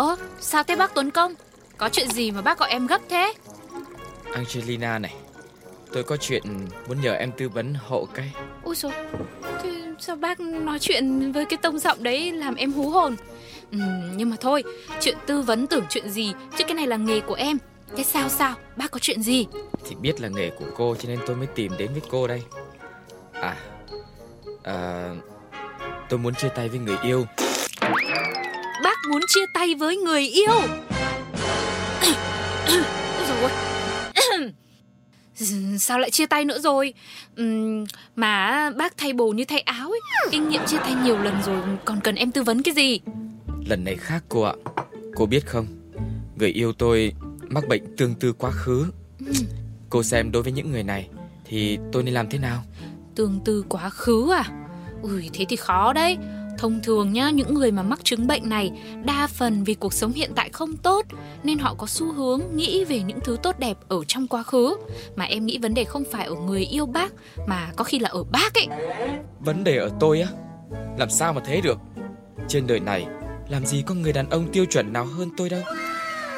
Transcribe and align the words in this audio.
Ơ, 0.00 0.16
sao 0.40 0.62
thế 0.62 0.76
bác 0.76 0.94
Tuấn 0.94 1.10
Công? 1.10 1.34
Có 1.76 1.88
chuyện 1.88 2.08
gì 2.10 2.30
mà 2.30 2.42
bác 2.42 2.58
gọi 2.58 2.70
em 2.70 2.86
gấp 2.86 3.00
thế? 3.08 3.34
Angelina 4.32 4.98
này, 4.98 5.14
tôi 5.92 6.02
có 6.02 6.16
chuyện 6.16 6.42
muốn 6.88 7.00
nhờ 7.00 7.12
em 7.12 7.32
tư 7.32 7.48
vấn 7.48 7.74
hộ 7.74 8.08
cái. 8.14 8.32
Ôi 8.64 8.76
trời, 8.76 8.92
thế 9.62 9.94
sao 9.98 10.16
bác 10.16 10.40
nói 10.40 10.78
chuyện 10.78 11.32
với 11.32 11.44
cái 11.44 11.56
tông 11.62 11.78
giọng 11.78 12.02
đấy 12.02 12.32
làm 12.32 12.54
em 12.54 12.72
hú 12.72 12.90
hồn? 12.90 13.16
Ừ, 13.72 13.78
nhưng 14.16 14.30
mà 14.30 14.36
thôi, 14.40 14.64
chuyện 15.00 15.16
tư 15.26 15.42
vấn 15.42 15.66
tưởng 15.66 15.84
chuyện 15.90 16.10
gì, 16.10 16.32
chứ 16.58 16.64
cái 16.64 16.74
này 16.74 16.86
là 16.86 16.96
nghề 16.96 17.20
của 17.20 17.34
em. 17.34 17.58
Thế 17.96 18.04
sao 18.04 18.28
sao, 18.28 18.54
bác 18.76 18.90
có 18.90 18.98
chuyện 18.98 19.22
gì? 19.22 19.46
Thì 19.88 19.94
biết 19.94 20.20
là 20.20 20.28
nghề 20.28 20.50
của 20.50 20.66
cô 20.76 20.96
cho 20.98 21.08
nên 21.08 21.18
tôi 21.26 21.36
mới 21.36 21.46
tìm 21.46 21.72
đến 21.78 21.92
với 21.92 22.02
cô 22.10 22.26
đây. 22.26 22.42
À, 23.32 23.56
à 24.62 25.14
tôi 26.08 26.18
muốn 26.18 26.34
chia 26.34 26.48
tay 26.48 26.68
với 26.68 26.78
người 26.78 26.96
yêu. 27.02 27.26
Muốn 29.10 29.22
chia 29.28 29.46
tay 29.54 29.74
với 29.74 29.96
người 29.96 30.22
yêu? 30.22 30.52
rồi. 33.28 33.50
Sao 35.78 35.98
lại 35.98 36.10
chia 36.10 36.26
tay 36.26 36.44
nữa 36.44 36.58
rồi? 36.58 36.94
Uhm, 37.42 37.84
Mà 38.16 38.70
bác 38.70 38.96
thay 38.96 39.12
bồ 39.12 39.30
như 39.30 39.44
thay 39.44 39.60
áo 39.60 39.90
ấy 39.90 40.00
Kinh 40.30 40.48
nghiệm 40.48 40.62
chia 40.66 40.78
tay 40.78 40.94
nhiều 41.04 41.18
lần 41.18 41.42
rồi 41.42 41.60
Còn 41.84 42.00
cần 42.00 42.14
em 42.14 42.30
tư 42.30 42.42
vấn 42.42 42.62
cái 42.62 42.74
gì? 42.74 43.00
Lần 43.66 43.84
này 43.84 43.96
khác 43.96 44.24
cô 44.28 44.42
ạ. 44.42 44.54
Cô 45.14 45.26
biết 45.26 45.46
không 45.46 45.66
Người 46.36 46.50
yêu 46.50 46.72
tôi 46.72 47.12
mắc 47.48 47.68
bệnh 47.68 47.96
tương 47.96 48.14
tư 48.14 48.32
quá 48.32 48.50
khứ. 48.50 48.86
Cô 49.90 50.02
xem 50.02 50.32
đối 50.32 50.42
với 50.42 50.52
những 50.52 50.72
người 50.72 50.82
này 50.82 51.08
Thì 51.44 51.78
tôi 51.92 52.02
nên 52.02 52.14
làm 52.14 52.28
thế 52.30 52.38
nào? 52.38 52.64
Tương 53.14 53.40
tư 53.44 53.64
quá 53.68 53.90
khứ 53.90 54.32
à? 54.32 54.44
Ui 55.02 55.30
thế 55.32 55.44
thì 55.48 55.56
khó 55.56 55.92
đấy 55.92 56.16
Thông 56.60 56.80
thường 56.82 57.12
nhá, 57.12 57.30
những 57.30 57.54
người 57.54 57.72
mà 57.72 57.82
mắc 57.82 58.00
chứng 58.04 58.26
bệnh 58.26 58.48
này 58.48 58.72
đa 59.04 59.26
phần 59.26 59.64
vì 59.64 59.74
cuộc 59.74 59.92
sống 59.92 60.12
hiện 60.12 60.30
tại 60.34 60.48
không 60.52 60.76
tốt 60.76 61.06
nên 61.42 61.58
họ 61.58 61.74
có 61.74 61.86
xu 61.86 62.12
hướng 62.12 62.40
nghĩ 62.54 62.84
về 62.84 63.02
những 63.02 63.20
thứ 63.24 63.36
tốt 63.42 63.58
đẹp 63.58 63.76
ở 63.88 64.04
trong 64.04 64.26
quá 64.26 64.42
khứ. 64.42 64.76
Mà 65.16 65.24
em 65.24 65.46
nghĩ 65.46 65.58
vấn 65.58 65.74
đề 65.74 65.84
không 65.84 66.04
phải 66.12 66.26
ở 66.26 66.34
người 66.34 66.64
yêu 66.64 66.86
bác 66.86 67.12
mà 67.46 67.72
có 67.76 67.84
khi 67.84 67.98
là 67.98 68.08
ở 68.08 68.24
bác 68.24 68.54
ấy. 68.54 68.66
Vấn 69.40 69.64
đề 69.64 69.76
ở 69.76 69.90
tôi 70.00 70.20
á? 70.20 70.28
Làm 70.98 71.10
sao 71.10 71.32
mà 71.32 71.40
thế 71.44 71.60
được? 71.60 71.78
Trên 72.48 72.66
đời 72.66 72.80
này 72.80 73.06
làm 73.48 73.66
gì 73.66 73.82
có 73.86 73.94
người 73.94 74.12
đàn 74.12 74.30
ông 74.30 74.48
tiêu 74.52 74.64
chuẩn 74.64 74.92
nào 74.92 75.04
hơn 75.04 75.30
tôi 75.36 75.48
đâu. 75.48 75.60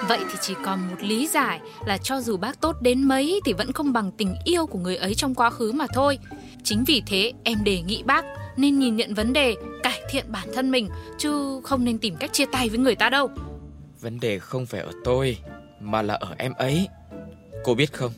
Vậy 0.08 0.18
thì 0.20 0.34
chỉ 0.40 0.54
còn 0.64 0.90
một 0.90 0.96
lý 1.00 1.28
giải 1.28 1.60
là 1.86 1.98
cho 1.98 2.20
dù 2.20 2.36
bác 2.36 2.60
tốt 2.60 2.76
đến 2.82 3.02
mấy 3.02 3.40
thì 3.44 3.52
vẫn 3.52 3.72
không 3.72 3.92
bằng 3.92 4.10
tình 4.12 4.34
yêu 4.44 4.66
của 4.66 4.78
người 4.78 4.96
ấy 4.96 5.14
trong 5.14 5.34
quá 5.34 5.50
khứ 5.50 5.72
mà 5.72 5.86
thôi. 5.94 6.18
Chính 6.64 6.84
vì 6.86 7.02
thế 7.06 7.32
em 7.44 7.64
đề 7.64 7.80
nghị 7.80 8.02
bác 8.02 8.24
nên 8.56 8.78
nhìn 8.78 8.96
nhận 8.96 9.14
vấn 9.14 9.32
đề, 9.32 9.56
cải 9.82 10.02
thiện 10.10 10.24
bản 10.28 10.48
thân 10.54 10.70
mình 10.70 10.88
chứ 11.18 11.60
không 11.64 11.84
nên 11.84 11.98
tìm 11.98 12.16
cách 12.16 12.32
chia 12.32 12.46
tay 12.52 12.68
với 12.68 12.78
người 12.78 12.94
ta 12.94 13.10
đâu. 13.10 13.30
Vấn 14.00 14.20
đề 14.20 14.38
không 14.38 14.66
phải 14.66 14.80
ở 14.80 14.92
tôi 15.04 15.38
mà 15.80 16.02
là 16.02 16.14
ở 16.14 16.34
em 16.38 16.52
ấy. 16.54 16.88
Cô 17.64 17.74
biết 17.74 17.92
không, 17.92 18.12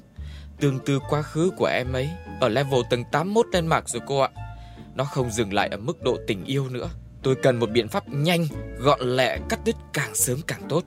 tương 0.60 0.78
tư 0.78 0.98
quá 1.10 1.22
khứ 1.22 1.50
của 1.56 1.66
em 1.66 1.92
ấy 1.92 2.08
ở 2.40 2.48
level 2.48 2.80
tầng 2.90 3.04
81 3.12 3.46
lên 3.52 3.66
mạc 3.66 3.88
rồi 3.88 4.02
cô 4.06 4.18
ạ. 4.18 4.30
Nó 4.94 5.04
không 5.04 5.30
dừng 5.30 5.52
lại 5.52 5.68
ở 5.68 5.76
mức 5.76 6.02
độ 6.02 6.16
tình 6.26 6.44
yêu 6.44 6.68
nữa. 6.68 6.90
Tôi 7.22 7.34
cần 7.34 7.56
một 7.56 7.70
biện 7.70 7.88
pháp 7.88 8.08
nhanh, 8.08 8.46
gọn 8.78 9.00
lẹ, 9.00 9.38
cắt 9.48 9.60
đứt 9.64 9.76
càng 9.92 10.14
sớm 10.14 10.38
càng 10.46 10.62
tốt. 10.68 10.84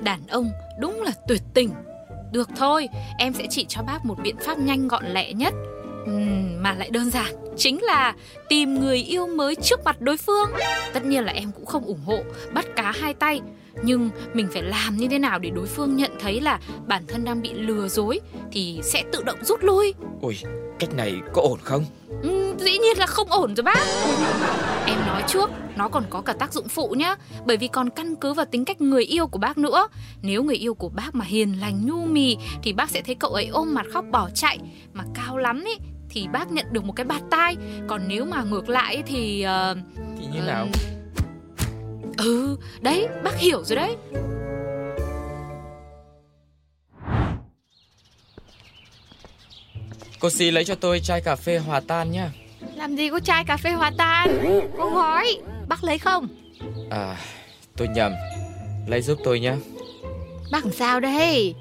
Đàn 0.00 0.26
ông 0.26 0.50
đúng 0.80 1.02
là 1.02 1.12
tuyệt 1.28 1.42
tình. 1.54 1.70
Được 2.32 2.48
thôi, 2.56 2.88
em 3.18 3.34
sẽ 3.34 3.46
chỉ 3.50 3.66
cho 3.68 3.82
bác 3.82 4.04
một 4.04 4.14
biện 4.22 4.36
pháp 4.40 4.58
nhanh 4.58 4.88
gọn 4.88 5.04
lẹ 5.06 5.32
nhất 5.32 5.54
uhm, 6.08 6.62
mà 6.62 6.74
lại 6.74 6.90
đơn 6.90 7.10
giản 7.10 7.34
chính 7.56 7.82
là 7.82 8.14
tìm 8.48 8.80
người 8.80 8.98
yêu 8.98 9.26
mới 9.26 9.54
trước 9.54 9.80
mặt 9.84 10.00
đối 10.00 10.16
phương. 10.16 10.50
Tất 10.92 11.04
nhiên 11.04 11.24
là 11.24 11.32
em 11.32 11.50
cũng 11.52 11.66
không 11.66 11.84
ủng 11.84 12.04
hộ 12.04 12.22
bắt 12.52 12.66
cá 12.76 12.92
hai 12.92 13.14
tay. 13.14 13.40
Nhưng 13.82 14.10
mình 14.34 14.48
phải 14.52 14.62
làm 14.62 14.96
như 14.96 15.08
thế 15.08 15.18
nào 15.18 15.38
để 15.38 15.50
đối 15.50 15.66
phương 15.66 15.96
nhận 15.96 16.10
thấy 16.20 16.40
là 16.40 16.60
bản 16.86 17.06
thân 17.06 17.24
đang 17.24 17.42
bị 17.42 17.52
lừa 17.52 17.88
dối 17.88 18.20
thì 18.52 18.80
sẽ 18.82 19.04
tự 19.12 19.22
động 19.22 19.38
rút 19.44 19.64
lui? 19.64 19.94
Ôi 20.22 20.36
cách 20.78 20.94
này 20.94 21.14
có 21.32 21.42
ổn 21.42 21.58
không? 21.62 21.84
Ừ, 22.22 22.54
dĩ 22.58 22.78
nhiên 22.78 22.98
là 22.98 23.06
không 23.06 23.28
ổn 23.30 23.54
rồi 23.54 23.64
bác. 23.64 23.86
Em 24.86 24.98
nói 25.06 25.22
trước 25.28 25.50
nó 25.76 25.88
còn 25.88 26.04
có 26.10 26.20
cả 26.20 26.32
tác 26.32 26.52
dụng 26.52 26.68
phụ 26.68 26.88
nhá. 26.88 27.16
Bởi 27.46 27.56
vì 27.56 27.68
còn 27.68 27.90
căn 27.90 28.16
cứ 28.16 28.32
vào 28.32 28.46
tính 28.46 28.64
cách 28.64 28.80
người 28.80 29.04
yêu 29.04 29.26
của 29.26 29.38
bác 29.38 29.58
nữa. 29.58 29.88
Nếu 30.22 30.42
người 30.42 30.56
yêu 30.56 30.74
của 30.74 30.88
bác 30.88 31.14
mà 31.14 31.24
hiền 31.24 31.60
lành 31.60 31.86
nhu 31.86 32.04
mì 32.04 32.36
thì 32.62 32.72
bác 32.72 32.90
sẽ 32.90 33.02
thấy 33.02 33.14
cậu 33.14 33.30
ấy 33.30 33.46
ôm 33.46 33.74
mặt 33.74 33.86
khóc 33.92 34.04
bỏ 34.10 34.30
chạy. 34.34 34.58
Mà 34.92 35.04
cao 35.14 35.36
lắm 35.36 35.64
ý 35.64 35.76
thì 36.10 36.28
bác 36.32 36.50
nhận 36.52 36.66
được 36.72 36.84
một 36.84 36.92
cái 36.92 37.06
bạt 37.06 37.22
tai. 37.30 37.56
Còn 37.86 38.08
nếu 38.08 38.24
mà 38.24 38.42
ngược 38.42 38.68
lại 38.68 39.02
thì 39.06 39.46
uh, 39.70 39.78
thì 40.18 40.26
như 40.32 40.40
uh, 40.40 40.46
nào 40.46 40.66
ừ 42.18 42.56
đấy 42.80 43.08
bác 43.24 43.38
hiểu 43.38 43.64
rồi 43.64 43.76
đấy. 43.76 43.96
Cô 50.20 50.30
xí 50.30 50.50
lấy 50.50 50.64
cho 50.64 50.74
tôi 50.74 51.00
chai 51.00 51.20
cà 51.20 51.36
phê 51.36 51.58
hòa 51.58 51.80
tan 51.80 52.12
nhá. 52.12 52.30
Làm 52.74 52.96
gì 52.96 53.10
có 53.10 53.20
chai 53.20 53.44
cà 53.44 53.56
phê 53.56 53.70
hòa 53.70 53.92
tan? 53.98 54.28
Có 54.78 54.90
gói 54.90 55.38
Bác 55.68 55.84
lấy 55.84 55.98
không? 55.98 56.28
À 56.90 57.16
tôi 57.76 57.88
nhầm. 57.88 58.12
Lấy 58.86 59.02
giúp 59.02 59.18
tôi 59.24 59.40
nhá. 59.40 59.56
Bác 60.52 60.64
làm 60.64 60.72
sao 60.72 61.00
đây 61.00 61.54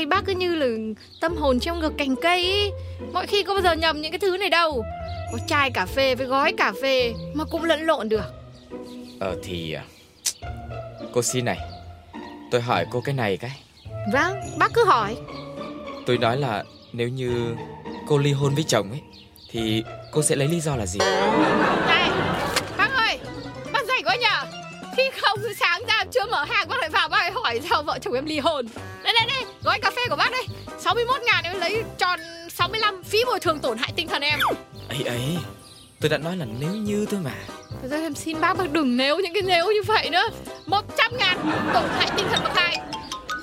nay 0.00 0.06
bác 0.06 0.24
cứ 0.26 0.32
như 0.32 0.54
là 0.54 0.66
tâm 1.20 1.36
hồn 1.36 1.60
trong 1.60 1.80
ngực 1.80 1.92
cành 1.98 2.16
cây 2.22 2.42
ý. 2.42 2.70
Mọi 3.12 3.26
khi 3.26 3.42
có 3.42 3.54
bao 3.54 3.62
giờ 3.62 3.72
nhầm 3.72 4.00
những 4.00 4.12
cái 4.12 4.18
thứ 4.18 4.36
này 4.36 4.48
đâu. 4.48 4.84
Có 5.32 5.38
chai 5.46 5.70
cà 5.70 5.86
phê 5.86 6.14
với 6.14 6.26
gói 6.26 6.52
cà 6.52 6.72
phê 6.82 7.14
Mà 7.34 7.44
cũng 7.44 7.64
lẫn 7.64 7.86
lộn 7.86 8.08
được. 8.08 8.32
Ờ 9.20 9.36
thì 9.42 9.72
à, 9.72 9.82
Cô 11.12 11.22
xin 11.22 11.44
này 11.44 11.58
Tôi 12.50 12.60
hỏi 12.60 12.86
cô 12.90 13.00
cái 13.00 13.14
này 13.14 13.36
cái. 13.36 13.50
Vâng 14.12 14.40
bác 14.58 14.72
cứ 14.74 14.84
hỏi. 14.84 15.16
Tôi 16.06 16.18
nói 16.18 16.36
là 16.36 16.64
nếu 16.92 17.08
như 17.08 17.54
cô 18.06 18.18
ly 18.18 18.32
hôn 18.32 18.54
với 18.54 18.64
chồng 18.64 18.90
ấy 18.90 19.00
Thì 19.50 19.84
cô 20.12 20.22
sẽ 20.22 20.36
lấy 20.36 20.48
lý 20.48 20.60
do 20.60 20.76
là 20.76 20.86
gì? 20.86 20.98
Này 21.86 22.10
Bác 22.76 22.90
ơi 22.94 23.18
Bác 23.72 23.86
rảnh 23.88 24.04
quá 24.04 24.16
nhờ. 24.16 24.58
Khi 24.96 25.10
không 25.20 25.38
sáng 25.60 25.82
ra 25.88 26.04
chưa 26.12 26.26
mở 26.30 26.44
hàng 26.44 26.68
bác 26.68 26.80
lại 26.80 26.90
vào 26.90 27.08
bác 27.08 27.34
hỏi 27.34 27.60
sao 27.70 27.82
vợ 27.82 27.98
chồng 28.02 28.14
em 28.14 28.26
ly 28.26 28.38
hôn. 28.38 28.66
Đây 29.04 29.14
đây 29.14 29.26
đây 29.28 29.39
Gói 29.64 29.78
cà 29.82 29.90
phê 29.90 30.02
của 30.10 30.16
bác 30.16 30.30
đây. 30.32 30.46
61 30.78 31.20
ngàn 31.22 31.44
em 31.44 31.60
lấy 31.60 31.82
tròn 31.98 32.20
65 32.48 33.02
Phí 33.04 33.24
bồi 33.24 33.40
thường 33.40 33.58
tổn 33.58 33.78
hại 33.78 33.92
tinh 33.96 34.08
thần 34.08 34.22
em. 34.22 34.38
Ấy 34.88 35.02
ấy 35.02 35.38
Tôi 36.00 36.08
đã 36.08 36.18
nói 36.18 36.36
là 36.36 36.46
nếu 36.60 36.74
như 36.74 37.06
thôi 37.10 37.20
mà. 37.24 37.34
Thật 37.82 37.88
ra 37.90 37.96
em 37.96 38.14
xin 38.14 38.40
bác 38.40 38.54
bác 38.54 38.72
đừng 38.72 38.96
nếu 38.96 39.18
những 39.18 39.32
cái 39.34 39.42
nếu 39.42 39.66
như 39.66 39.82
vậy 39.86 40.10
nữa. 40.10 40.28
100 40.66 41.16
ngàn 41.16 41.38
tổn 41.74 41.88
hại 41.90 42.10
tinh 42.16 42.26
thần 42.30 42.44
bác 42.44 42.52
hai 42.56 42.76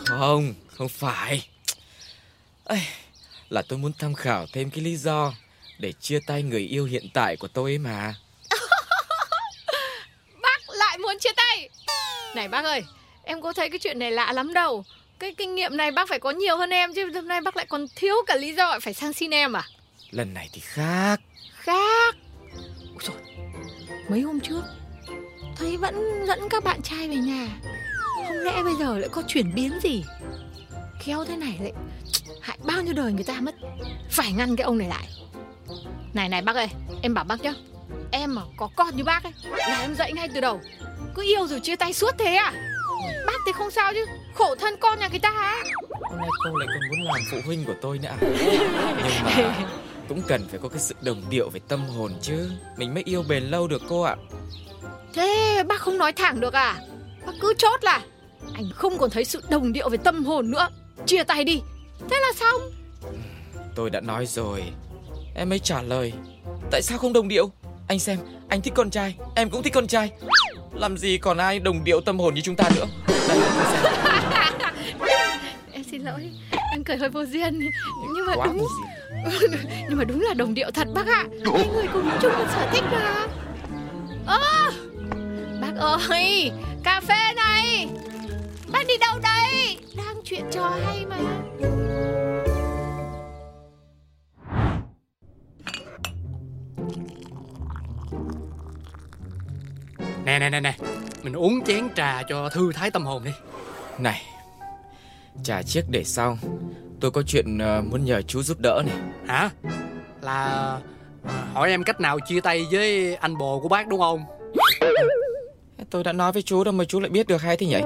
Không, 0.06 0.54
không 0.78 0.90
phải. 0.90 1.48
Ây, 2.66 2.80
Là 3.50 3.62
tôi 3.62 3.80
muốn 3.80 3.92
tham 4.00 4.16
khảo 4.16 4.46
thêm 4.54 4.70
cái 4.70 4.84
lý 4.84 4.96
do 4.96 5.34
Để 5.80 5.92
chia 5.92 6.20
tay 6.28 6.44
người 6.44 6.62
yêu 6.62 6.86
hiện 6.86 7.06
tại 7.14 7.38
của 7.38 7.48
tôi 7.48 7.72
ấy 7.72 7.78
mà. 7.78 8.16
Bác 10.42 10.70
lại 10.70 10.98
muốn 10.98 11.20
chia 11.20 11.34
tay. 11.38 11.70
Này 12.36 12.48
bác 12.48 12.66
ơi 12.66 12.84
Em 13.24 13.42
có 13.42 13.54
thấy 13.54 13.70
cái 13.70 13.80
chuyện 13.80 14.00
này 14.00 14.12
lạ 14.12 14.34
lắm 14.34 14.54
đâu 14.54 14.84
Cái 15.20 15.34
kinh 15.38 15.56
nghiệm 15.56 15.78
này 15.78 15.92
bác 15.92 16.10
phải 16.10 16.20
có 16.20 16.32
nhiều 16.32 16.58
hơn 16.58 16.70
em 16.70 16.94
Chứ 16.94 17.12
hôm 17.16 17.28
nay 17.28 17.42
bác 17.42 17.58
lại 17.58 17.66
còn 17.66 17.86
thiếu 17.96 18.16
cả 18.28 18.36
lý 18.36 18.54
do 18.54 18.80
phải 18.82 18.94
sang 18.94 19.14
xin 19.14 19.32
em 19.32 19.54
à? 19.54 19.64
Lần 20.12 20.34
này 20.34 20.50
thì 20.54 20.62
khác. 20.62 21.22
Khác? 21.56 22.16
Ôi 22.94 23.00
trời 23.00 23.16
Mấy 24.10 24.22
hôm 24.22 24.40
trước 24.40 24.62
Thấy 25.56 25.78
vẫn 25.78 26.26
dẫn 26.28 26.40
các 26.50 26.64
bạn 26.64 26.82
trai 26.82 27.08
về 27.08 27.16
nhà. 27.16 27.48
Không 28.16 28.38
lẽ 28.38 28.64
bây 28.64 28.74
giờ 28.80 28.98
lại 28.98 29.10
có 29.10 29.24
chuyển 29.28 29.56
biến 29.56 29.72
gì? 29.84 30.04
Khéo 31.00 31.26
thế 31.26 31.38
này 31.38 31.58
lại 31.62 31.74
Hại 32.42 32.58
bao 32.66 32.82
nhiêu 32.82 32.94
đời 32.94 33.12
người 33.12 33.24
ta 33.24 33.42
mất. 33.42 33.56
Phải 34.12 34.32
ngăn 34.32 34.56
cái 34.56 34.66
ông 34.66 34.78
này 34.78 34.88
lại. 34.88 35.08
Này 36.14 36.30
này 36.30 36.42
bác 36.42 36.56
ơi 36.56 36.68
Em 37.02 37.14
bảo 37.14 37.24
bác 37.24 37.42
nhá. 37.42 37.54
Em 38.12 38.36
mà 38.36 38.42
có 38.58 38.70
con 38.76 38.98
như 38.98 39.04
bác 39.04 39.24
ấy 39.24 39.34
Là 39.58 39.82
em 39.82 39.96
dạy 39.96 40.14
ngay 40.14 40.28
từ 40.34 40.42
đầu. 40.42 40.62
Cứ 41.16 41.24
yêu 41.24 41.48
rồi 41.48 41.60
chia 41.60 41.76
tay 41.76 41.94
suốt 41.94 42.16
thế 42.18 42.36
à 42.36 42.77
thì 43.48 43.54
không 43.54 43.72
sao 43.72 43.94
chứ. 43.94 44.06
Khổ 44.34 44.56
thân 44.56 44.76
con 44.80 45.00
nhà 45.00 45.08
người 45.08 45.20
ta 45.20 45.32
hả? 45.32 45.64
Hôm 46.10 46.18
nay 46.20 46.30
cô 46.44 46.58
lại 46.58 46.68
còn 46.74 46.90
muốn 46.90 47.08
làm 47.08 47.22
phụ 47.32 47.38
huynh 47.46 47.66
của 47.66 47.76
tôi 47.82 48.00
nữa 48.00 48.10
à? 48.10 48.18
Nhưng 49.08 49.48
mà 49.48 49.56
cũng 50.10 50.22
cần 50.28 50.48
phải 50.50 50.60
có 50.64 50.70
cái 50.70 50.80
sự 50.80 50.96
đồng 51.02 51.24
điệu 51.30 51.50
về 51.50 51.60
tâm 51.68 51.86
hồn 51.86 52.12
chứ. 52.22 52.50
Mình 52.78 52.94
mới 52.94 53.04
yêu 53.06 53.24
bền 53.30 53.44
lâu 53.44 53.68
được 53.68 53.82
cô 53.90 54.02
ạ. 54.02 54.16
Thế 55.14 55.64
bác 55.68 55.82
không 55.82 55.98
nói 55.98 56.14
thẳng 56.14 56.40
được 56.40 56.54
à? 56.54 56.76
Bác 57.26 57.34
cứ 57.42 57.54
chốt 57.58 57.84
là 57.84 58.02
Anh 58.54 58.70
không 58.76 58.98
còn 58.98 59.10
thấy 59.10 59.26
sự 59.26 59.42
đồng 59.50 59.74
điệu 59.74 59.90
về 59.90 59.98
tâm 59.98 60.26
hồn 60.26 60.52
nữa. 60.52 60.70
Chia 61.06 61.24
tay 61.24 61.44
đi. 61.44 61.62
Thế 62.10 62.20
là 62.20 62.34
xong. 62.36 62.62
Tôi 63.76 63.90
đã 63.90 64.02
nói 64.02 64.26
rồi. 64.26 64.64
Em 65.36 65.54
ấy 65.54 65.60
trả 65.60 65.82
lời. 65.82 66.14
Tại 66.72 66.82
sao 66.82 66.98
không 66.98 67.14
đồng 67.14 67.28
điệu? 67.28 67.52
Anh 67.88 68.00
xem 68.00 68.18
Anh 68.50 68.62
thích 68.62 68.74
con 68.76 68.90
trai 68.90 69.16
Em 69.36 69.50
cũng 69.50 69.64
thích 69.64 69.74
con 69.74 69.88
trai. 69.88 70.12
Làm 70.74 70.98
gì 70.98 71.18
còn 71.18 71.38
ai 71.38 71.60
đồng 71.60 71.84
điệu 71.84 72.02
tâm 72.02 72.20
hồn 72.20 72.34
như 72.34 72.42
chúng 72.42 72.56
ta 72.56 72.70
nữa 72.76 72.86
Đây 73.28 73.40
Em 75.72 75.84
xin 75.92 76.02
lỗi 76.02 76.30
Em 76.72 76.84
cười 76.84 76.98
hơi 76.98 77.10
vô 77.10 77.26
duyên. 77.26 77.60
Nhưng 78.16 78.26
mà 78.26 78.34
đúng 78.46 78.68
Nhưng 79.90 79.98
mà 79.98 80.04
đúng 80.04 80.22
là 80.22 80.34
đồng 80.34 80.54
điệu 80.54 80.72
thật 80.72 80.88
bác 80.94 81.08
ạ. 81.08 81.24
Hai 81.54 81.68
người 81.68 81.86
cùng 81.94 82.10
chung 82.22 82.32
một 82.38 82.46
sở 82.56 82.68
thích 82.72 82.84
mà. 82.92 83.28
Ơ 84.26 84.40
à, 84.40 84.72
Bác 85.62 85.76
ơi 86.10 86.52
Cà 86.84 87.02
phê 87.08 87.34
này. 87.36 87.88
Bác 88.68 88.88
đi 88.88 88.94
đâu 88.98 89.20
đây? 89.24 89.78
Đang 89.98 90.16
chuyện 90.24 90.44
trò 90.52 90.72
hay 90.86 91.06
mà 91.06 91.18
Nè 100.28 100.40
nè 100.40 100.50
nè 100.50 100.60
nè. 100.60 100.74
Mình 101.24 101.34
uống 101.34 101.64
chén 101.66 101.88
trà 101.96 102.24
cho 102.24 102.50
thư 102.50 102.72
thái 102.72 102.92
tâm 102.92 103.06
hồn 103.06 103.24
đi. 103.24 103.32
Này 103.98 104.22
Trà 105.44 105.62
chiếc 105.62 105.86
để 105.90 106.04
sau. 106.04 106.38
Tôi 107.00 107.12
có 107.12 107.22
chuyện 107.28 107.58
ờ, 107.58 107.82
muốn 107.82 108.06
nhờ 108.06 108.22
chú 108.22 108.44
giúp 108.44 108.58
đỡ 108.60 108.84
này. 108.86 108.96
Hả? 109.28 109.50
Là 110.22 110.46
à, 111.24 111.46
hỏi 111.54 111.70
em 111.70 111.84
cách 111.84 112.02
nào 112.02 112.20
chia 112.20 112.42
tay 112.42 112.66
với 112.72 113.16
anh 113.16 113.38
bồ 113.38 113.60
của 113.60 113.68
bác 113.68 113.88
đúng 113.88 114.00
không? 114.00 114.24
Tôi 115.90 116.04
đã 116.04 116.14
nói 116.14 116.32
với 116.32 116.42
chú 116.42 116.64
đâu 116.64 116.74
mà 116.74 116.84
chú 116.84 117.00
lại 117.00 117.10
biết 117.10 117.28
được 117.28 117.42
hay 117.42 117.58
thế 117.58 117.68
nhỉ? 117.68 117.82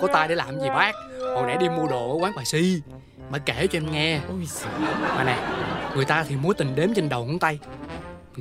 Có 0.00 0.08
tay 0.12 0.28
để 0.28 0.34
làm 0.34 0.60
gì 0.60 0.68
bác? 0.68 0.92
Hồi 1.20 1.46
nãy 1.46 1.56
đi 1.60 1.68
mua 1.68 1.86
đồ 1.86 2.12
ở 2.12 2.18
quán 2.22 2.32
bà 2.36 2.44
Si 2.44 2.80
Bà 3.30 3.38
kể 3.38 3.66
cho 3.66 3.78
em 3.78 3.92
nghe. 3.92 4.20
Ôi. 4.28 4.48
Mà 5.16 5.24
nè 5.24 5.38
Người 5.94 6.04
ta 6.04 6.24
thì 6.28 6.36
mối 6.36 6.54
tình 6.54 6.74
đếm 6.74 6.94
trên 6.94 7.08
đầu 7.08 7.24
ngón 7.24 7.38
tay. 7.38 7.58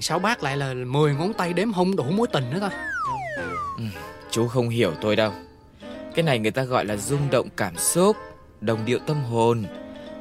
Sao 0.01 0.19
bác 0.19 0.43
lại 0.43 0.57
là 0.57 0.73
10 0.73 1.15
ngón 1.15 1.33
tay 1.33 1.53
đếm 1.53 1.73
không 1.73 1.95
đủ 1.95 2.03
mối 2.03 2.27
tình 2.27 2.49
nữa 2.51 2.59
ta 2.61 2.93
Chú 4.31 4.47
không 4.47 4.69
hiểu 4.69 4.93
tôi 5.01 5.15
đâu. 5.15 5.31
Cái 6.15 6.23
này 6.23 6.39
người 6.39 6.51
ta 6.51 6.63
gọi 6.63 6.85
là 6.85 6.97
rung 6.97 7.29
động 7.31 7.47
cảm 7.57 7.77
xúc 7.77 8.17
Đồng 8.61 8.85
điệu 8.85 8.99
tâm 8.99 9.23
hồn 9.23 9.65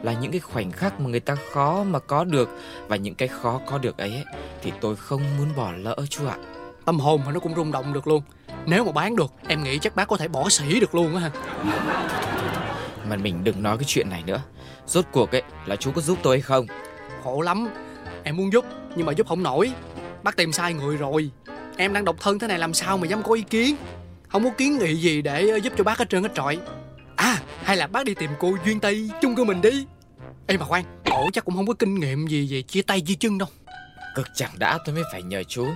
Là 0.03 0.13
những 0.13 0.31
cái 0.33 0.41
khoảnh 0.41 0.71
khắc 0.71 1.01
mà 1.01 1.09
người 1.09 1.21
ta 1.21 1.37
khó 1.53 1.85
mà 1.85 1.99
có 1.99 2.25
được. 2.25 2.49
Và 2.89 2.97
những 2.97 3.15
cái 3.15 3.29
khó 3.29 3.61
có 3.67 3.79
được 3.79 3.99
ấy, 3.99 4.11
ấy 4.11 4.25
Thì 4.63 4.73
tôi 4.81 4.97
không 4.97 5.23
muốn 5.39 5.49
bỏ 5.57 5.73
lỡ 5.77 5.97
chú 6.11 6.27
ạ. 6.27 6.37
Tâm 6.85 7.01
hồn 7.01 7.21
mà 7.27 7.33
nó 7.33 7.41
cũng 7.41 7.55
rung 7.57 7.73
động 7.73 7.93
được 7.93 8.07
luôn. 8.07 8.23
Nếu 8.67 8.85
mà 8.85 8.93
bán 8.93 9.17
được 9.17 9.33
Em 9.49 9.63
nghĩ 9.63 9.79
chắc 9.79 9.97
bác 9.97 10.09
có 10.09 10.17
thể 10.17 10.29
bỏ 10.29 10.49
xỉ 10.49 10.81
được 10.81 10.95
luôn 10.95 11.15
á 11.17 11.21
ha. 11.21 11.31
Mà 13.09 13.17
mình 13.17 13.45
đừng 13.45 13.63
nói 13.63 13.77
cái 13.79 13.85
chuyện 13.87 14.11
này 14.11 14.23
nữa. 14.27 14.41
Rốt 14.87 15.05
cuộc 15.13 15.31
ấy 15.31 15.43
là 15.67 15.77
chú 15.77 15.91
có 15.93 16.01
giúp 16.01 16.19
tôi 16.23 16.37
hay 16.37 16.43
không? 16.43 16.67
Khổ 17.25 17.41
lắm. 17.41 17.69
Em 18.25 18.37
muốn 18.37 18.53
giúp 18.53 18.65
Nhưng 18.97 19.07
mà 19.07 19.13
giúp 19.13 19.27
không 19.29 19.43
nổi. 19.43 19.73
Bác 20.23 20.37
tìm 20.37 20.53
sai 20.53 20.75
người 20.75 20.97
rồi 20.97 21.31
Em 21.77 21.93
đang 21.93 22.05
độc 22.05 22.17
thân 22.21 22.39
thế 22.39 22.47
này 22.47 22.59
làm 22.59 22.75
sao 22.75 22.99
mà 22.99 23.07
dám 23.07 23.23
có 23.23 23.35
ý 23.35 23.43
kiến? 23.43 23.77
Không 24.29 24.45
có 24.45 24.51
kiến 24.51 24.79
nghị 24.79 24.97
gì 24.97 25.23
để 25.23 25.49
ờ, 25.49 25.57
giúp 25.57 25.73
cho 25.77 25.85
bác 25.85 25.99
hết 25.99 26.09
trơn 26.11 26.23
hết 26.23 26.29
trọi. 26.35 26.59
À 27.17 27.39
hay 27.63 27.77
là 27.77 27.87
bác 27.87 28.05
đi 28.07 28.15
tìm 28.15 28.31
cô 28.39 28.57
Duyên 28.65 28.81
Tây 28.81 29.11
chung 29.23 29.35
cư 29.35 29.45
mình 29.45 29.61
đi. 29.61 29.87
Ê 30.47 30.57
mà 30.57 30.65
khoan 30.65 30.85
Cổ 31.05 31.31
chắc 31.33 31.45
cũng 31.45 31.55
không 31.57 31.67
có 31.67 31.75
kinh 31.79 32.01
nghiệm 32.01 32.27
gì 32.27 32.49
về 32.51 32.63
chia 32.63 32.83
tay 32.83 33.01
chia 33.01 33.15
chân 33.15 33.39
đâu. 33.39 33.49
Cực 34.15 34.27
chẳng 34.35 34.51
đã 34.59 34.79
tôi 34.85 34.95
mới 34.95 35.05
phải 35.13 35.23
nhờ 35.23 35.43
chú. 35.43 35.67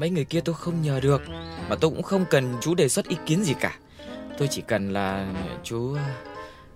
Mấy 0.00 0.10
người 0.10 0.24
kia 0.24 0.40
tôi 0.40 0.54
không 0.54 0.82
nhờ 0.82 1.00
được 1.00 1.22
Mà 1.68 1.76
tôi 1.80 1.90
cũng 1.90 2.02
không 2.02 2.24
cần 2.30 2.54
chú 2.60 2.74
đề 2.74 2.88
xuất 2.88 3.08
ý 3.08 3.16
kiến 3.26 3.44
gì 3.44 3.54
cả. 3.60 3.74
Tôi 4.38 4.48
chỉ 4.48 4.62
cần 4.66 4.92
là 4.92 5.26
chú 5.62 5.94
ờ, 5.94 6.02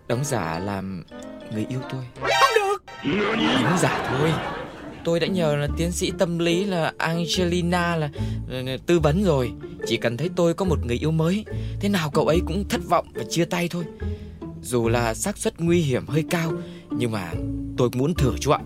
đóng 0.08 0.24
giả 0.24 0.58
làm 0.58 1.04
người 1.52 1.66
yêu 1.68 1.80
tôi. 1.92 2.02
Không 2.20 2.54
được! 2.54 2.84
Đóng 3.64 3.78
giả 3.78 4.06
thôi 4.08 4.32
Tôi 5.04 5.20
đã 5.20 5.26
nhờ 5.26 5.56
là 5.56 5.68
tiến 5.76 5.92
sĩ 5.92 6.12
tâm 6.18 6.38
lý 6.38 6.64
là 6.64 6.92
Angelina 6.98 7.96
là 7.96 8.10
là 8.48 8.76
tư 8.86 8.98
vấn 9.00 9.24
rồi. 9.24 9.52
Chỉ 9.86 9.96
cần 9.96 10.16
thấy 10.16 10.30
tôi 10.36 10.54
có 10.54 10.64
một 10.64 10.86
người 10.86 10.96
yêu 10.96 11.10
mới, 11.10 11.44
Thế 11.80 11.88
nào 11.88 12.10
cậu 12.10 12.26
ấy 12.26 12.40
cũng 12.46 12.68
thất 12.68 12.80
vọng 12.88 13.06
và 13.14 13.22
chia 13.30 13.44
tay 13.44 13.68
thôi. 13.68 13.84
Dù 14.62 14.88
là 14.88 15.14
xác 15.14 15.38
suất 15.38 15.60
nguy 15.60 15.80
hiểm 15.80 16.06
hơi 16.06 16.24
cao, 16.30 16.52
Nhưng 16.90 17.10
mà 17.10 17.32
tôi 17.76 17.90
muốn 17.94 18.14
thử 18.14 18.32
chú 18.40 18.50
ạ. 18.50 18.60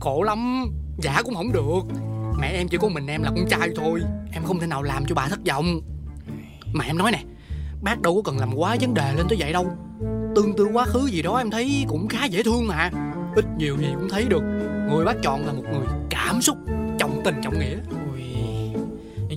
Khổ 0.00 0.22
lắm, 0.22 0.70
Giả 0.98 1.22
cũng 1.24 1.34
không 1.34 1.52
được. 1.52 2.00
Mẹ 2.40 2.48
em 2.48 2.68
chỉ 2.68 2.76
có 2.80 2.88
mình 2.88 3.06
em 3.06 3.22
là 3.22 3.30
con 3.30 3.48
trai 3.50 3.68
thôi, 3.76 4.00
Em 4.32 4.44
không 4.44 4.60
thể 4.60 4.66
nào 4.66 4.82
làm 4.82 5.04
cho 5.06 5.14
bà 5.14 5.28
thất 5.28 5.40
vọng. 5.46 5.80
Mà 6.72 6.84
em 6.84 6.98
nói 6.98 7.12
nè, 7.12 7.22
Bác 7.82 8.00
đâu 8.00 8.14
có 8.14 8.22
cần 8.24 8.38
làm 8.38 8.54
quá 8.54 8.76
vấn 8.80 8.94
đề 8.94 9.14
lên 9.16 9.26
tới 9.28 9.38
vậy 9.40 9.52
đâu. 9.52 9.66
Tương 10.36 10.56
tư 10.56 10.64
quá 10.72 10.84
khứ 10.84 11.06
gì 11.06 11.22
đó 11.22 11.36
em 11.36 11.50
thấy 11.50 11.84
cũng 11.88 12.08
khá 12.08 12.24
dễ 12.24 12.42
thương 12.42 12.66
mà. 12.66 12.90
Ít 13.36 13.44
nhiều 13.58 13.76
gì 13.76 13.86
cũng 13.94 14.08
thấy 14.08 14.24
được. 14.28 14.42
Người 14.88 15.04
bác 15.04 15.14
chọn 15.22 15.46
là 15.46 15.52
một 15.52 15.64
người 15.72 15.86
cảm 16.10 16.42
xúc 16.42 16.56
Trọng 16.98 17.20
tình 17.24 17.40
trọng 17.42 17.58
nghĩa. 17.58 17.76
Ôi, 18.10 18.22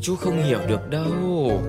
chú 0.01 0.15
không 0.15 0.43
hiểu 0.43 0.59
được 0.67 0.89
đâu. 0.89 1.61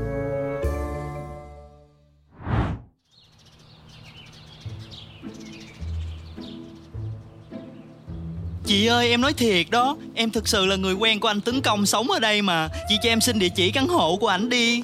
Chị 8.65 8.87
ơi 8.87 9.11
em 9.11 9.21
nói 9.21 9.33
thiệt 9.33 9.67
đó. 9.71 9.97
Em 10.15 10.31
thực 10.31 10.49
sự 10.49 10.67
là 10.67 10.77
người 10.77 10.95
quen 10.95 11.21
của 11.21 11.29
anh 11.29 11.41
Tấn 11.41 11.61
Công 11.61 11.87
sống 11.87 12.11
ở 12.11 12.19
đây 12.19 12.43
mà. 12.43 12.69
Chị 12.89 12.97
cho 13.03 13.09
em 13.09 13.21
xin 13.21 13.39
địa 13.39 13.49
chỉ 13.49 13.71
căn 13.71 13.89
hộ 13.89 14.17
của 14.17 14.29
ảnh 14.29 14.49
đi. 14.49 14.83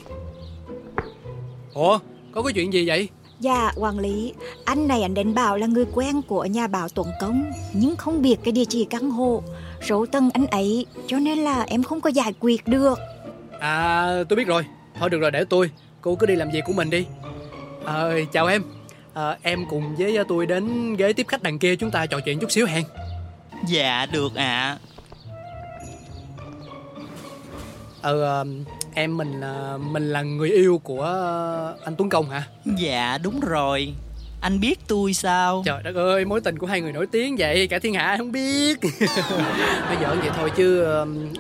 Ủa 1.75 1.99
có 2.33 2.43
cái 2.43 2.53
chuyện 2.53 2.73
gì 2.73 2.89
vậy 2.89 3.09
Dạ, 3.43 3.73
quản 3.77 3.99
lý, 3.99 4.33
anh 4.65 4.89
này 4.89 5.03
anh 5.03 5.15
đến 5.15 5.35
bảo 5.35 5.57
là 5.57 5.67
người 5.67 5.85
quen 5.95 6.23
của 6.23 6.45
nhà 6.45 6.67
báo 6.67 6.89
Tuấn 6.89 7.09
Công, 7.21 7.53
nhưng 7.73 7.97
không 7.97 8.23
biết 8.23 8.37
cái 8.45 8.53
địa 8.53 8.65
chỉ 8.69 8.85
căn 8.85 9.11
hộ, 9.11 9.43
số 9.89 10.07
tầng 10.07 10.31
anh 10.35 10.47
ấy, 10.47 10.87
cho 11.07 11.19
nên 11.19 11.39
là 11.39 11.63
em 11.63 11.83
không 11.83 12.01
có 12.01 12.11
giải 12.11 12.35
quyết 12.41 12.69
được. 12.69 12.99
À 13.61 14.07
tôi 14.29 14.37
biết 14.37 14.47
rồi. 14.47 14.65
Thôi 14.99 15.11
được 15.11 15.19
rồi 15.19 15.31
để 15.31 15.45
tôi. 15.45 15.71
Cô 16.01 16.15
cứ 16.15 16.27
đi 16.27 16.37
làm 16.37 16.51
việc 16.51 16.65
của 16.67 16.73
mình 16.73 16.91
đi. 16.91 17.07
À, 17.85 18.05
Chào 18.33 18.47
em. 18.47 18.63
À, 19.15 19.37
Em 19.43 19.67
cùng 19.71 19.97
với 19.97 20.19
tôi 20.29 20.47
đến 20.47 20.97
ghế 20.97 21.13
tiếp 21.13 21.27
khách 21.29 21.43
đằng 21.43 21.59
kia 21.59 21.77
Chúng 21.77 21.91
ta 21.91 22.07
trò 22.07 22.21
chuyện 22.21 22.39
chút 22.39 22.51
xíu 22.53 22.67
hẹn 22.67 22.85
Dạ 23.69 24.07
được 24.13 24.35
ạ. 24.35 24.79
Ờ 28.03 28.23
ờ, 28.23 28.45
em 28.95 29.17
mình 29.17 29.41
là 29.41 29.79
mình 29.91 30.13
là 30.13 30.23
người 30.23 30.51
yêu 30.51 30.81
của 30.85 31.03
anh 31.85 31.97
Tuấn 31.97 32.09
Công 32.09 32.31
hả? 32.31 32.43
Dạ 32.79 33.19
đúng 33.23 33.41
rồi 33.41 33.95
Anh 34.41 34.61
biết 34.61 34.79
tôi 34.89 35.15
sao 35.15 35.63
Trời 35.67 35.83
đất 35.83 35.95
ơi, 35.95 36.25
mối 36.25 36.41
tình 36.41 36.59
của 36.59 36.67
hai 36.67 36.81
người 36.81 36.93
nổi 36.93 37.07
tiếng 37.07 37.37
vậy, 37.39 37.67
cả 37.67 37.79
thiên 37.79 37.95
hạ 37.95 38.15
không 38.19 38.33
biết. 38.33 38.79
Bây 39.89 39.97
giờ 40.01 40.17
vậy 40.21 40.31
thôi 40.37 40.51
chứ 40.57 40.87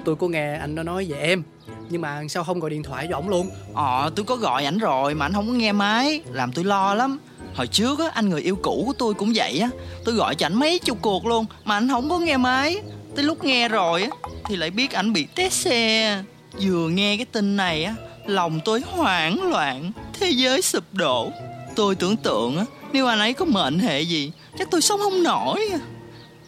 tôi 0.04 0.16
có 0.16 0.28
nghe 0.28 0.54
anh 0.54 0.74
nó 0.74 0.82
nói 0.82 1.06
về 1.08 1.18
em. 1.18 1.42
Nhưng 1.90 2.00
mà 2.00 2.22
sao 2.28 2.44
không 2.44 2.60
gọi 2.60 2.70
điện 2.70 2.82
thoại 2.82 3.06
cho 3.10 3.16
ổng 3.16 3.28
luôn? 3.28 3.50
Ờ 3.74 4.10
tôi 4.16 4.24
có 4.24 4.36
gọi 4.36 4.64
ảnh 4.64 4.78
rồi 4.78 5.14
mà 5.14 5.26
anh 5.26 5.32
không 5.32 5.46
có 5.46 5.52
nghe 5.52 5.72
máy 5.72 6.20
Làm 6.32 6.52
tôi 6.52 6.64
lo 6.64 6.94
lắm 6.94 7.18
Hồi 7.54 7.66
trước 7.66 7.98
á 7.98 8.06
anh 8.14 8.28
người 8.28 8.40
yêu 8.40 8.56
cũ 8.62 8.82
của 8.86 8.92
tôi 8.98 9.14
cũng 9.14 9.32
vậy 9.34 9.58
á 9.58 9.70
Tôi 10.04 10.14
gọi 10.14 10.34
cho 10.34 10.46
ảnh 10.46 10.54
mấy 10.54 10.78
chục 10.78 10.98
cuộc 11.02 11.26
luôn 11.26 11.44
Mà 11.64 11.76
anh 11.76 11.88
không 11.88 12.10
có 12.10 12.18
nghe 12.18 12.36
máy 12.36 12.76
Tới 13.16 13.24
lúc 13.24 13.44
nghe 13.44 13.68
rồi 13.68 14.02
á 14.02 14.08
Thì 14.44 14.56
lại 14.56 14.70
biết 14.70 14.92
ảnh 14.92 15.12
bị 15.12 15.26
té 15.34 15.48
xe 15.48 16.22
Vừa 16.60 16.88
nghe 16.88 17.16
cái 17.16 17.26
tin 17.26 17.56
này 17.56 17.84
á 17.84 17.94
Lòng 18.26 18.60
tôi 18.64 18.80
hoảng 18.80 19.50
loạn 19.50 19.92
Thế 20.12 20.30
giới 20.30 20.62
sụp 20.62 20.84
đổ 20.92 21.30
Tôi 21.76 21.94
tưởng 21.94 22.16
tượng 22.16 22.58
á 22.58 22.64
Nếu 22.92 23.06
anh 23.06 23.18
ấy 23.18 23.32
có 23.32 23.44
mệnh 23.44 23.78
hệ 23.78 24.00
gì 24.00 24.32
Chắc 24.58 24.70
tôi 24.70 24.80
sống 24.82 25.00
không 25.00 25.22
nổi 25.22 25.68
à. 25.72 25.78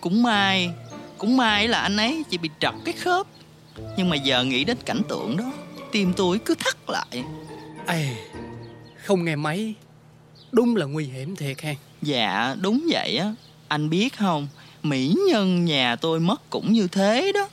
Cũng 0.01 0.23
may 0.23 0.71
Cũng 1.19 1.37
may 1.37 1.69
là 1.69 1.81
anh 1.81 1.97
ấy 1.97 2.23
chỉ 2.31 2.39
bị 2.39 2.51
trật 2.61 2.75
cái 2.85 2.95
khớp 2.95 3.27
Nhưng 3.97 4.11
mà 4.11 4.17
giờ 4.17 4.45
nghĩ 4.45 4.65
đến 4.65 4.77
cảnh 4.87 5.03
tượng 5.09 5.37
đó 5.37 5.45
Tim 5.93 6.13
tôi 6.13 6.39
cứ 6.45 6.55
thắt 6.55 6.77
lại 6.89 7.25
Ê, 7.87 8.07
không 9.05 9.25
nghe 9.25 9.37
máy. 9.37 9.75
Đúng 10.53 10.77
là 10.77 10.87
nguy 10.87 11.05
hiểm 11.05 11.37
thiệt 11.37 11.61
ha. 11.63 11.75
Dạ 12.03 12.57
đúng 12.61 12.87
vậy 12.91 13.17
á 13.17 13.35
Anh 13.69 13.91
biết 13.91 14.19
không 14.19 14.49
Mỹ 14.83 15.15
nhân 15.29 15.65
nhà 15.65 15.97
tôi 15.97 16.21
mất 16.21 16.51
cũng 16.51 16.73
như 16.73 16.89
thế 16.89 17.33
đó 17.35 17.49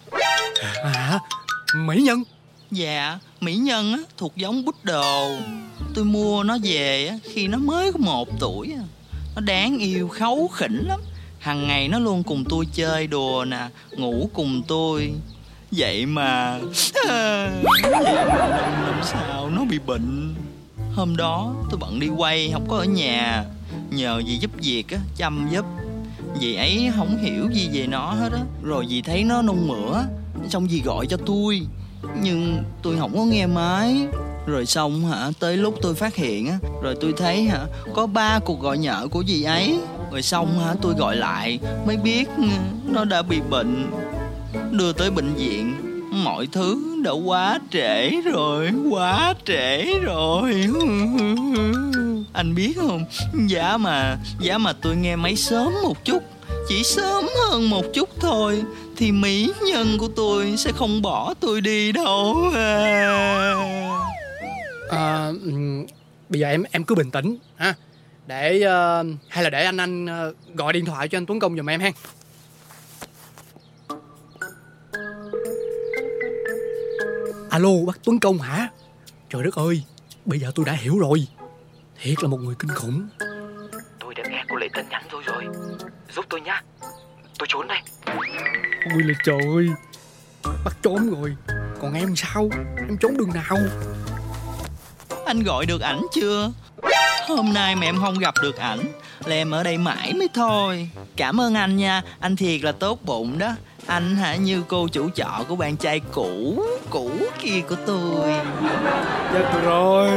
À, 0.84 1.20
mỹ 1.76 2.02
nhân. 2.02 2.24
Dạ 2.72 3.20
Mỹ 3.42 3.56
nhân 3.56 3.94
á, 3.94 4.00
thuộc 4.18 4.36
giống 4.36 4.66
bút 4.66 4.76
đồ. 4.84 5.32
Tôi 5.94 6.06
mua 6.06 6.44
nó 6.44 6.58
về 6.64 7.08
á, 7.08 7.18
khi 7.24 7.48
nó 7.48 7.58
mới 7.58 7.92
có 7.92 7.98
một 7.98 8.30
tuổi. 8.40 8.74
À. 8.78 8.84
Nó 9.36 9.42
đáng 9.42 9.78
yêu 9.78 10.08
khấu 10.08 10.48
khỉnh 10.48 10.88
lắm. 10.88 11.00
Hằng 11.40 11.68
ngày 11.68 11.88
nó 11.88 12.00
luôn 12.00 12.24
cùng 12.24 12.44
tôi 12.50 12.68
chơi 12.74 13.08
đùa 13.08 13.46
nè, 13.46 13.68
Ngủ 13.92 14.30
cùng 14.34 14.62
tôi. 14.68 15.14
Vậy 15.72 16.06
mà 16.06 16.60
Vậy 17.04 17.92
mà 17.92 18.00
năm 18.00 18.86
năm 18.86 19.00
sau 19.04 19.50
nó 19.50 19.66
bị 19.66 19.80
bệnh? 19.80 20.36
Hôm 20.96 21.18
đó 21.18 21.56
tôi 21.70 21.80
bận 21.80 22.00
đi 22.00 22.08
quay, 22.18 22.50
Không 22.54 22.68
có 22.70 22.78
ở 22.78 22.84
nhà. 22.84 23.46
Nhờ 23.90 24.22
dì 24.28 24.38
giúp 24.38 24.52
việc 24.58 24.90
á, 24.90 24.98
Chăm 25.18 25.50
giúp. 25.52 25.66
Dì 26.42 26.56
ấy 26.56 26.90
không 26.96 27.18
hiểu 27.18 27.50
gì 27.54 27.70
về 27.74 27.88
nó 27.88 28.14
hết 28.14 28.30
á. 28.34 28.40
Rồi 28.64 28.86
dì 28.90 29.02
thấy 29.02 29.24
nó 29.24 29.42
nôn 29.42 29.68
mửa, 29.68 30.04
Xong 30.50 30.68
dì 30.70 30.82
gọi 30.82 31.08
cho 31.08 31.18
tôi. 31.26 31.62
Nhưng 32.22 32.64
tôi 32.82 32.98
không 33.00 33.18
có 33.18 33.26
nghe 33.26 33.46
máy. 33.46 34.08
Rồi 34.46 34.66
xong 34.66 35.06
hả? 35.06 35.30
Tới 35.40 35.58
lúc 35.58 35.76
tôi 35.82 35.96
phát 35.96 36.16
hiện 36.16 36.48
á, 36.48 36.58
Rồi 36.84 36.96
tôi 37.02 37.14
thấy 37.18 37.44
hả, 37.44 37.66
Có 37.94 38.08
ba 38.08 38.40
cuộc 38.40 38.60
gọi 38.60 38.78
nhỡ 38.78 39.08
của 39.12 39.24
dì 39.28 39.44
ấy. 39.44 39.80
Rồi 40.12 40.22
xong 40.22 40.60
hả, 40.60 40.76
tôi 40.82 40.94
gọi 40.94 41.16
lại, 41.16 41.60
Mới 41.88 41.98
biết 41.98 42.30
nó 42.86 43.06
đã 43.06 43.22
bị 43.22 43.40
bệnh. 43.50 43.92
Đưa 44.72 44.94
tới 44.94 45.12
bệnh 45.12 45.34
viện. 45.34 45.74
Mọi 46.24 46.48
thứ 46.52 47.02
đã 47.04 47.12
quá 47.12 47.60
trễ 47.72 48.10
rồi, 48.22 48.70
Quá 48.90 49.34
trễ 49.46 49.86
rồi. 50.02 50.52
Anh 52.34 52.56
biết 52.56 52.74
không? 52.76 53.06
Giá 53.48 53.78
mà 53.78 54.18
Giá 54.40 54.58
mà 54.58 54.74
tôi 54.74 54.96
nghe 54.96 55.16
máy 55.16 55.36
sớm 55.36 55.74
một 55.84 56.06
chút. 56.06 56.24
Chỉ 56.68 56.84
sớm 56.84 57.26
hơn 57.38 57.70
một 57.70 57.86
chút 57.94 58.10
thôi 58.20 58.64
Thì 58.98 59.12
mỹ 59.12 59.54
nhân 59.72 59.98
của 60.00 60.08
tôi 60.16 60.54
Sẽ 60.58 60.72
không 60.72 61.02
bỏ 61.02 61.34
tôi 61.40 61.62
đi 61.62 61.92
đâu. 61.92 62.50
À. 62.56 63.56
À, 64.92 65.32
bây 66.30 66.40
giờ 66.40 66.48
em 66.48 66.64
em 66.72 66.84
cứ 66.84 66.96
bình 66.96 67.12
tĩnh 67.12 67.38
ha. 67.56 67.76
Để 68.28 68.64
uh, 68.66 69.08
hay 69.28 69.44
là 69.44 69.50
để 69.50 69.66
anh 69.66 69.78
anh 69.78 70.06
uh, 70.06 70.36
gọi 70.56 70.74
điện 70.74 70.86
thoại 70.86 71.08
cho 71.08 71.18
anh 71.18 71.26
Tuấn 71.26 71.40
Công 71.40 71.58
giùm 71.58 71.70
em 71.70 71.80
ha 71.80 71.92
alo 77.50 77.70
bác 77.88 78.00
Tuấn 78.04 78.20
Công 78.20 78.38
hả? 78.38 78.70
Trời 79.30 79.44
đất 79.44 79.56
ơi 79.56 79.84
bây 80.26 80.40
giờ 80.40 80.52
tôi 80.56 80.66
đã 80.66 80.74
hiểu 80.74 81.00
rồi. 81.00 81.28
Thiệt 82.02 82.24
là 82.24 82.28
một 82.28 82.38
người 82.42 82.56
kinh 82.60 82.72
khủng. 82.72 83.08
Tôi 84.00 84.14
đã 84.16 84.24
nghe 84.30 84.44
cô 84.50 84.56
lấy 84.56 84.70
tin 84.74 84.90
nhắn 84.90 85.04
tôi 85.12 85.22
rồi 85.26 85.46
giúp 86.16 86.26
tôi 86.30 86.42
nhá. 86.42 86.64
Tôi 87.40 87.48
trốn 87.50 87.68
đây. 87.68 87.78
Ôi 88.94 89.04
là 89.04 89.14
trời 89.24 89.68
bắt 90.66 90.74
trốn 90.82 91.10
rồi. 91.10 91.36
Còn 91.82 91.94
em 91.94 92.16
sao? 92.16 92.50
Em 92.78 92.98
trốn 92.98 93.18
đường 93.18 93.30
nào? 93.34 93.58
Anh 95.26 95.44
gọi 95.44 95.66
được 95.66 95.82
ảnh 95.82 96.02
chưa? 96.14 96.52
Hôm 97.28 97.54
nay 97.54 97.76
mà 97.76 97.86
em 97.86 97.98
không 98.02 98.20
gặp 98.20 98.34
được 98.42 98.58
ảnh 98.58 98.80
là 99.26 99.36
em 99.36 99.52
ở 99.52 99.64
đây 99.64 99.78
mãi 99.78 100.14
mới 100.14 100.30
thôi. 100.34 100.90
Cảm 101.16 101.42
ơn 101.42 101.56
anh 101.56 101.78
nha. 101.78 102.02
Anh 102.20 102.36
thiệt 102.36 102.62
là 102.62 102.72
tốt 102.72 103.00
bụng 103.04 103.40
đó. 103.40 103.52
Anh 103.88 104.16
hả 104.16 104.36
như 104.36 104.64
cô 104.68 104.88
chủ 104.88 105.10
trọ 105.10 105.44
của 105.48 105.56
bạn 105.56 105.78
trai 105.78 106.02
cũ 106.12 106.64
cũ 106.90 107.12
kia 107.40 107.62
của 107.70 107.76
tôi. 107.86 108.34
Chết 109.34 109.62
rồi 109.64 110.10